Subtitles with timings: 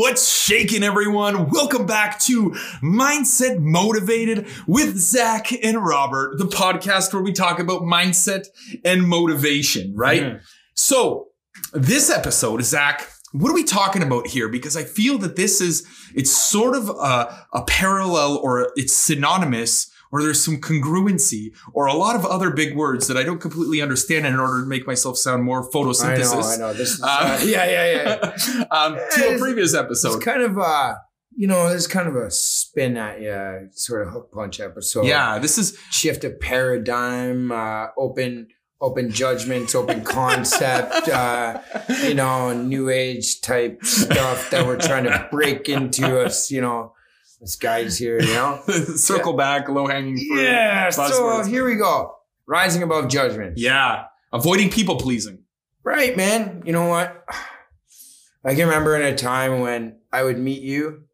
[0.00, 1.50] What's shaking, everyone?
[1.50, 2.52] Welcome back to
[2.82, 8.46] Mindset Motivated with Zach and Robert, the podcast where we talk about mindset
[8.82, 10.40] and motivation, right?
[10.72, 11.26] So,
[11.74, 14.48] this episode, Zach, what are we talking about here?
[14.48, 19.89] Because I feel that this is, it's sort of a, a parallel or it's synonymous
[20.12, 23.80] or there's some congruency or a lot of other big words that I don't completely
[23.80, 26.32] understand in order to make myself sound more photosynthesis.
[26.34, 26.72] I know, I know.
[26.74, 27.86] This is, Uh, yeah, yeah,
[28.54, 28.64] yeah.
[28.70, 30.22] um, to a It's- previous It's episode.
[30.22, 30.94] kind of, uh,
[31.36, 35.06] you know, it's kind of a spin at you, sort of hook punch episode.
[35.06, 38.48] yeah, this is Shift of paradigm, uh, open,
[38.80, 41.60] open judgments, open concept, uh,
[42.02, 46.94] you know, new age type stuff that we're trying to break into us, you know,
[47.40, 48.60] this guy's here, you know?
[48.96, 50.42] circle back, low hanging fruit.
[50.42, 50.90] Yeah.
[50.90, 51.48] So buzzwords.
[51.48, 52.16] here we go.
[52.46, 53.58] Rising above judgment.
[53.58, 55.44] Yeah, avoiding people pleasing.
[55.82, 56.62] Right, man.
[56.66, 57.24] You know what?
[58.44, 61.04] I can remember in a time when I would meet you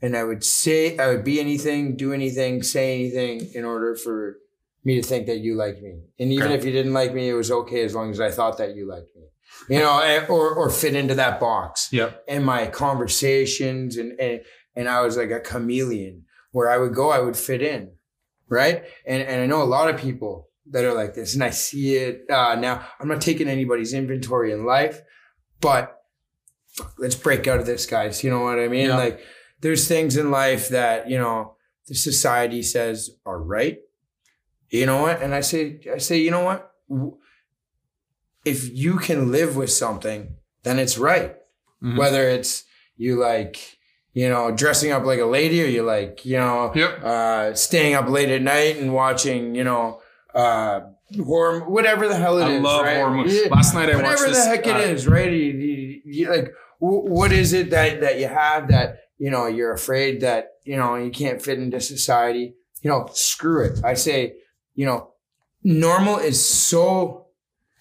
[0.00, 4.38] and I would say, I would be anything, do anything, say anything in order for
[4.84, 6.00] me to think that you liked me.
[6.18, 6.54] And even Okay.
[6.54, 8.88] if you didn't like me, it was okay as long as I thought that you
[8.88, 9.22] liked me.
[9.68, 11.88] You know, eh, or, or fit into that box.
[11.92, 12.24] Yep.
[12.28, 14.40] And my conversations and, and,
[14.78, 17.90] and I was like a chameleon where I would go, I would fit in.
[18.48, 18.84] Right.
[19.04, 21.96] And, and I know a lot of people that are like this and I see
[21.96, 22.86] it uh, now.
[23.00, 25.02] I'm not taking anybody's inventory in life,
[25.60, 25.98] but
[26.96, 28.22] let's break out of this, guys.
[28.22, 28.86] You know what I mean?
[28.86, 28.96] Yeah.
[28.96, 29.20] Like
[29.60, 31.56] there's things in life that, you know,
[31.88, 33.78] the society says are right.
[34.70, 35.20] You know what?
[35.22, 36.70] And I say, I say, you know what?
[38.44, 41.34] If you can live with something, then it's right.
[41.82, 41.98] Mhm.
[41.98, 42.64] Whether it's
[42.96, 43.77] you like,
[44.18, 47.04] you know, dressing up like a lady or you like, you know, Yep.
[47.04, 50.00] uh, staying up late at night and watching, you know,
[50.34, 50.80] uh,
[51.24, 52.58] horror, whatever the hell it is.
[52.58, 52.96] I love right?
[52.96, 53.40] horror movies.
[53.44, 53.48] Yeah.
[53.54, 55.30] Last night I whatever watched Whatever the heck it uh, is, right?
[55.30, 56.48] You, you, you, like,
[56.80, 60.76] w- what is it that that you have that you know you're afraid that you
[60.76, 62.54] know you can't fit into society?
[62.82, 63.78] You know, screw it.
[63.84, 64.34] I say,
[64.74, 65.12] you know,
[65.62, 67.27] normal is so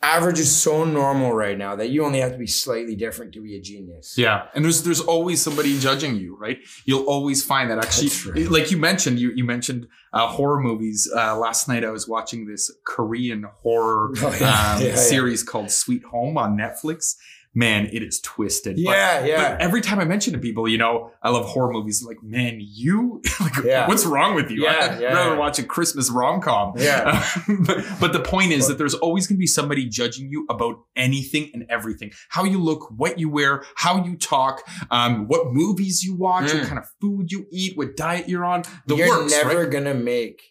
[0.00, 3.42] average is so normal right now that you only have to be slightly different to
[3.42, 4.14] be a genius.
[4.16, 6.58] Yeah, and there's there's always somebody judging you, right?
[6.84, 11.10] You'll always find that actually, like you mentioned, you you mentioned uh, horror movies.
[11.14, 14.94] Uh, last night I was watching this Korean horror Oh, yeah, um, yeah, yeah.
[14.96, 17.16] series called Sweet Home on Netflix.
[17.58, 18.76] Man, it is twisted.
[18.76, 19.36] But- Yeah, yeah.
[19.52, 22.04] But every time I mention to people, you know, I love horror movies.
[22.04, 23.88] Like, man, you, like, Yeah.
[23.88, 24.62] what's wrong with you?
[24.62, 25.38] Yeah, I'd yeah, rather yeah.
[25.38, 26.74] watch a Christmas rom com.
[26.76, 27.24] Yeah.
[27.66, 30.76] but, but the point is that there's always going to be somebody judging you about
[30.94, 32.12] anything and everything.
[32.28, 36.62] How you look, what you wear, how you talk, um, what movies you watch, what
[36.62, 36.66] Mm.
[36.66, 38.62] kind of food you eat, what diet you're on.
[38.86, 39.70] The you're works, never right?
[39.70, 40.42] gonna make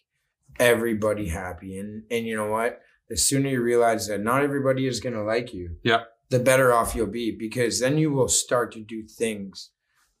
[0.60, 5.00] everybody happy and and you know what the sooner you realize that not everybody is
[5.00, 6.02] gonna like you Yeah.
[6.30, 9.70] The better off you'll be because then you will start to do things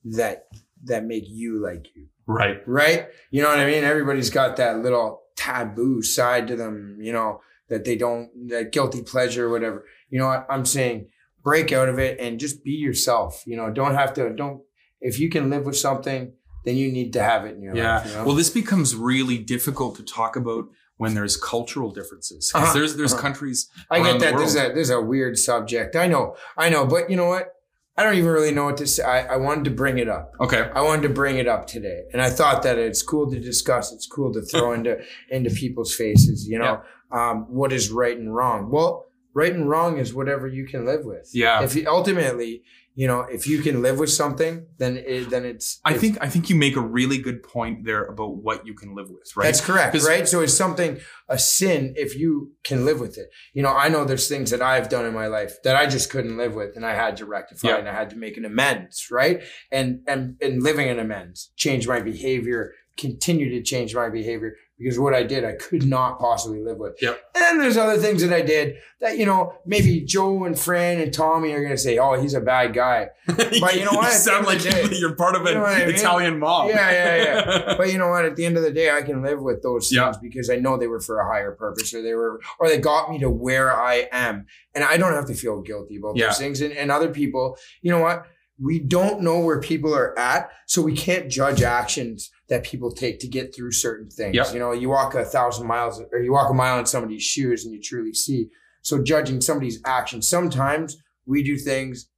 [0.04, 0.46] that
[0.84, 2.58] that make you like you Right.
[2.66, 7.12] right you know what i mean everybody's got that little taboo side to them you
[7.12, 11.08] know that they don't that guilty pleasure or whatever you know what i'm saying
[11.42, 14.60] break out of it and just be yourself you know don't have to don't
[15.00, 16.32] if you can live with something
[16.64, 17.98] then you need to have it in your Yeah.
[17.98, 18.24] life you know?
[18.26, 20.68] Well, this becomes really difficult to talk about
[20.98, 22.74] when there's cultural differences because Uh-huh.
[22.78, 23.22] there's there's Uh-huh.
[23.22, 23.68] countries.
[23.90, 24.36] I get the that.
[24.38, 24.70] This is world.
[24.70, 25.96] a this is a weird subject.
[25.96, 27.54] I know, I know, but you know what?
[27.96, 29.02] I don't even really know what to say.
[29.02, 30.30] I, I wanted to bring it up.
[30.40, 30.70] Okay.
[30.72, 33.92] I wanted to bring it up today, and I thought that it's cool to discuss.
[33.92, 34.98] It's cool to throw into
[35.30, 36.46] into people's faces.
[36.46, 38.70] You know, um, what is right and wrong?
[38.70, 41.30] Well, right and wrong is whatever you can live with.
[41.32, 41.62] Yeah.
[41.64, 42.62] If you ultimately,
[43.00, 45.78] you know, if you can live with something, then it, then it's.
[45.84, 48.74] I it's- think I think you make a really good point there about what you
[48.74, 49.44] can live with, right?
[49.44, 50.26] That's correct right?
[50.26, 50.98] So it's something
[51.28, 52.30] a sin if you
[52.64, 53.28] can live with it.
[53.54, 56.10] You know, I know there's things that I've done in my life that I just
[56.10, 57.76] couldn't live with, and I had to rectify, Yeah.
[57.78, 59.42] and I had to make an amends, right?
[59.70, 64.98] And and and living an amends, change my behavior, continue to change my behavior because
[64.98, 66.96] what I did I could not possibly live with.
[67.02, 67.20] Yep.
[67.34, 71.00] And then there's other things that I did that you know maybe Joe and Fran
[71.00, 73.08] and Tommy are gonna say, oh, he's a bad guy.
[73.60, 74.06] But you know what?
[74.12, 75.72] you sound like the end of the day- you're part of You an know what
[75.74, 75.94] I mean?
[75.94, 76.68] Italian mob.
[76.68, 77.74] Yeah, yeah, yeah.
[77.78, 78.24] but you know what?
[78.24, 80.76] At the end of the day, I can live with those things because I know
[80.76, 83.72] they were for a higher purpose, or they were, or they got me to where
[83.74, 86.26] I am, and I don't have to feel guilty about Yeah.
[86.26, 86.60] those things.
[86.60, 88.24] And, and other people, you know what?
[88.60, 93.20] We don't know where people are at, so we can't judge actions that people take
[93.20, 94.34] to get through certain things.
[94.34, 94.52] Yeah.
[94.52, 97.64] You know, you walk a thousand miles, or you walk a mile in somebody's shoes,
[97.64, 98.48] and you truly see.
[98.82, 100.96] So judging somebody's actions, sometimes
[101.26, 102.08] we do things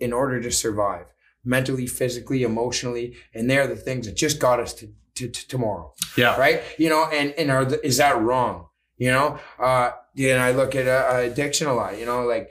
[0.00, 1.06] in order to survive
[1.44, 5.92] mentally, physically, emotionally, and they're the things that just got us to, to, to tomorrow,
[6.16, 6.36] Yeah.
[6.38, 6.62] right?
[6.78, 8.66] You know, and and are the, is that wrong?
[8.98, 11.98] You know, uh, and I look at uh, addiction a lot.
[11.98, 12.48] You know, like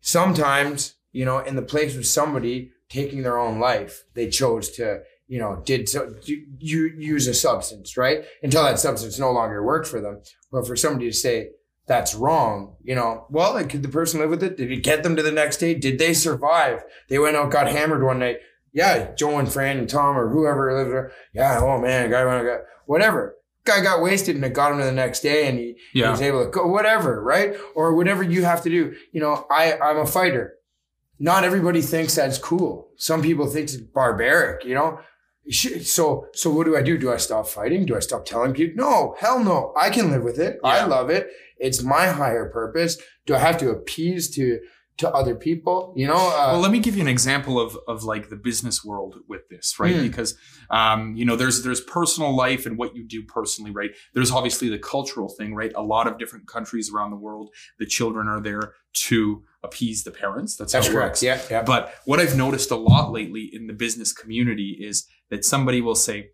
[0.00, 4.04] sometimes you know, in the place with somebody taking their own life.
[4.14, 8.24] They chose to, you know, did so you use a substance, right?
[8.40, 10.20] Until that substance no longer worked for them.
[10.52, 11.48] But for somebody to say
[11.88, 14.56] that's wrong, you know, well, like, could the person live with it?
[14.56, 15.74] Did it get them to the next day?
[15.74, 16.84] Did they survive?
[17.08, 18.36] They went out, got hammered one night.
[18.72, 21.10] Yeah, Joe and Fran and Tom or whoever lived there.
[21.34, 23.34] Yeah, oh man, guy went, got whatever
[23.64, 26.06] guy got wasted and it got him to the next day and he, yeah.
[26.06, 27.54] he was able to go whatever, right?
[27.74, 28.94] Or whatever you have to do.
[29.12, 30.54] You know, I, I'm a fighter.
[31.18, 32.88] Not everybody thinks that's cool.
[32.96, 35.00] Some people think it's barbaric, you know?
[35.50, 36.98] So, so what do I do?
[36.98, 37.86] Do I stop fighting?
[37.86, 38.84] Do I stop telling people?
[38.84, 39.72] No, hell no.
[39.76, 40.60] I can live with it.
[40.62, 40.70] Yeah.
[40.70, 41.28] I love it.
[41.56, 42.98] It's my higher purpose.
[43.26, 44.60] Do I have to appease to
[44.98, 48.04] to other people you know uh, well let me give you an example of of
[48.04, 49.94] like the business world with this right?
[49.96, 50.02] Mm.
[50.02, 50.36] because
[50.70, 53.90] um you know there's there's personal life and what you do personally right?
[54.12, 55.72] There's obviously the cultural thing right?
[55.74, 60.10] A lot of different countries around the world the children are there to appease the
[60.10, 60.56] parents.
[60.56, 61.10] That's, that's how it correct.
[61.10, 61.22] works.
[61.22, 61.62] Yeah, yeah.
[61.62, 65.94] But what i've noticed a lot lately in the business community is that somebody will
[65.94, 66.30] say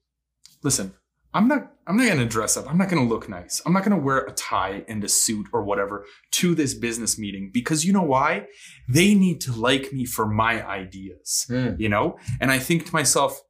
[0.63, 0.95] listen
[1.35, 2.71] I'm not I'm not gonna dress up.
[2.71, 3.61] I'm not gonna look nice.
[3.67, 7.51] I'm not gonna wear a tie and a suit or whatever to this business meeting
[7.53, 8.47] because you know why?
[8.89, 11.47] They need to like me for my ideas.
[11.51, 11.79] Mm.
[11.79, 12.19] You know?
[12.41, 13.43] And I think to myself,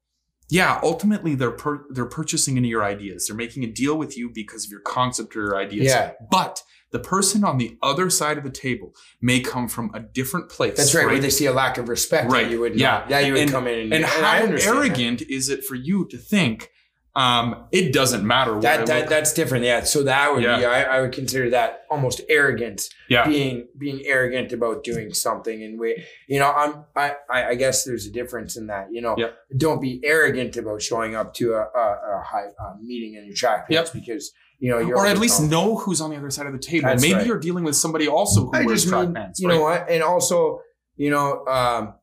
[0.48, 3.26] yeah, ultimately they're per- they're purchasing into your ideas.
[3.28, 5.86] They're making a deal with you because of your concept or your ideas.
[5.86, 6.12] Yeah.
[6.30, 10.48] But the person on the other side of the table may come from a different
[10.48, 10.76] place.
[10.76, 11.12] That's right, right?
[11.12, 12.30] where they see a lack of respect.
[12.30, 12.50] Right.
[12.50, 13.04] You would yeah.
[13.08, 15.30] yeah, you would and, come in and, and, and how arrogant that.
[15.30, 16.70] is it for you to think
[17.16, 18.60] um, it doesn't matter.
[18.60, 19.64] that, that that's different.
[19.64, 19.84] Yeah.
[19.84, 20.58] So that would yeah.
[20.58, 22.82] be, I, I, would consider that almost arrogant.
[23.08, 23.24] Yeah.
[23.26, 25.62] Being, being arrogant about doing something.
[25.62, 29.14] And we, you know, I'm, I, I guess there's a difference in that, you know,
[29.16, 29.28] yeah.
[29.56, 33.34] don't be arrogant about showing up to a, a, a high a meeting in your
[33.36, 34.02] track pants yep.
[34.02, 36.88] because, you know, or at least know who's on the other side of the table.
[36.88, 37.26] That's Maybe right.
[37.26, 39.38] you're dealing with somebody also who I wears track mean, pants.
[39.38, 39.54] You right?
[39.54, 39.88] know what?
[39.88, 40.60] And also,
[40.96, 41.94] you know, um,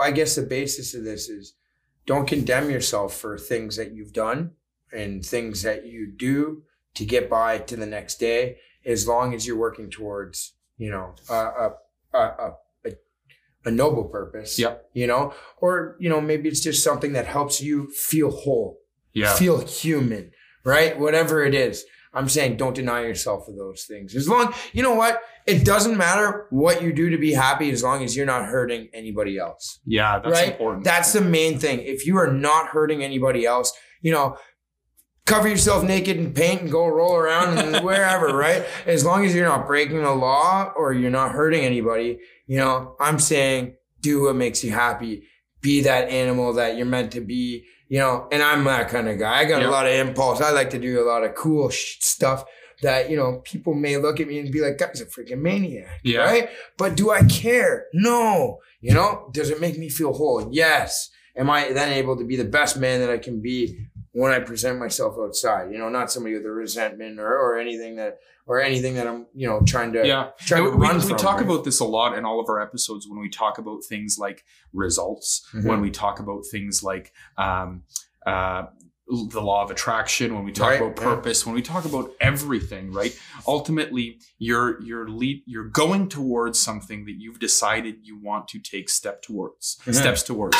[0.00, 1.54] I guess the basis of this is
[2.08, 4.52] don't condemn yourself for things that you've done
[4.92, 6.62] and things that you do
[6.94, 8.56] to get by to the next day
[8.86, 11.74] as long as you're working towards you know a a
[12.14, 12.52] a,
[12.86, 12.92] a,
[13.66, 14.88] a noble purpose yep.
[14.94, 15.34] you know?
[15.58, 18.80] Or you know maybe it's just something that helps you feel whole
[19.12, 19.34] yeah.
[19.34, 20.32] feel human
[20.64, 20.98] right?
[20.98, 21.84] Whatever it is.
[22.14, 24.14] I'm saying don't deny yourself of those things.
[24.14, 27.82] As long you know what it doesn't matter what you do to be happy as
[27.82, 29.80] long as you're not hurting anybody else.
[29.86, 30.50] Yeah, that's right?
[30.50, 30.84] important.
[30.84, 31.80] That's the main thing.
[31.80, 33.72] If you are not hurting anybody else,
[34.02, 34.36] you know,
[35.24, 38.66] cover yourself naked and paint and go roll around and wherever, right?
[38.84, 42.94] As long as you're not breaking the law or you're not hurting anybody, you know,
[43.00, 45.22] I'm saying do what makes you happy.
[45.62, 49.18] Be that animal that you're meant to be, you know, and I'm that kind of
[49.18, 49.38] guy.
[49.38, 49.70] I got yep.
[49.70, 50.42] a lot of impulse.
[50.42, 52.44] I like to do a lot of cool sh- stuff
[52.82, 56.00] that, you know, people may look at me and be like, guy's a freaking maniac.
[56.02, 56.20] Yeah.
[56.20, 56.48] Right.
[56.76, 57.86] But do I care?
[57.92, 58.58] No.
[58.80, 60.48] You know, does it make me feel whole?
[60.52, 61.10] Yes.
[61.36, 64.40] Am I then able to be the best man that I can be when I
[64.40, 65.70] present myself outside?
[65.72, 69.26] You know, not somebody with a resentment or, or anything that, or anything that I'm,
[69.34, 70.30] you know, trying to, yeah.
[70.40, 71.44] trying to we, we, from, talk right?
[71.44, 74.44] about this a lot in all of our episodes when we talk about things like
[74.72, 75.68] results, Mm-hmm.
[75.68, 77.82] when we talk about things like, um,
[78.26, 78.64] uh,
[79.08, 81.02] the law of attraction when we talk Right, about yeah.
[81.14, 87.06] purpose when we talk about everything right ultimately you're you're lead you're going towards something
[87.06, 89.94] that you've decided you want to take step towards Mhm.
[89.94, 90.56] steps towards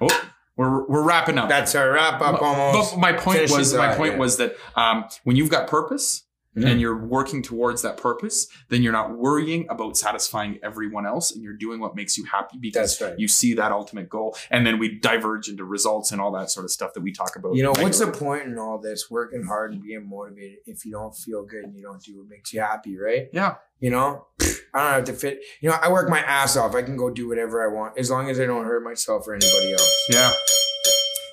[0.00, 2.92] oh we're we're wrapping up That's our wrap up almost.
[2.92, 4.18] but my point Finish was my point yeah.
[4.18, 6.22] was that um, when you've got purpose
[6.56, 6.66] Mhm.
[6.66, 11.42] and you're working towards that purpose, then you're not worrying about satisfying everyone else, and
[11.44, 13.14] you're doing what makes you happy because right.
[13.18, 14.36] you see that ultimate goal.
[14.50, 17.36] And then we diverge into results and all that sort of stuff that we talk
[17.36, 17.54] about.
[17.54, 20.92] You know, what's the point in all this working hard and being motivated if you
[20.92, 23.28] don't feel good and you don't do what makes you happy, right?
[23.32, 24.26] Yeah, You know,
[24.74, 25.40] I don't have to fit.
[25.60, 26.74] You know, I work my ass off.
[26.74, 29.34] I can go do whatever I want as long as I don't hurt myself or
[29.34, 30.06] anybody else.
[30.10, 30.32] yeah.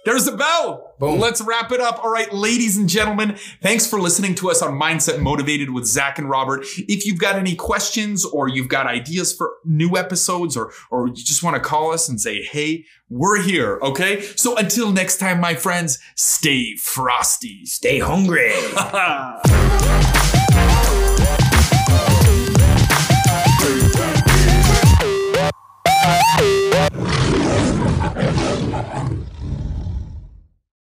[0.07, 0.95] There's the bell.
[0.99, 1.19] Boom.
[1.19, 2.01] Let's wrap it up.
[2.01, 6.17] All right, ladies and gentlemen, thanks for listening to us on Mindset Motivated with Zach
[6.17, 6.61] and Robert.
[6.77, 11.15] If you've got any questions or you've got ideas for new episodes or, or you
[11.15, 13.79] just want to call us and say, hey, we're here.
[13.81, 14.21] Okay.
[14.37, 17.65] So until next time, my friends, stay frosty.
[17.65, 18.53] Stay hungry.